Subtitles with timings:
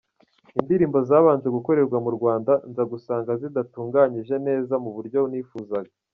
[0.59, 5.91] Indirimbo zabanje gukorerwa mu Rwanda nza gusanga zidatunganyije neza mu buryo nifuzaga.